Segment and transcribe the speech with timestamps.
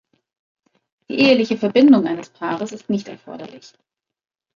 [1.07, 3.73] Die eheliche Verbindung eines Paares ist nicht erforderlich.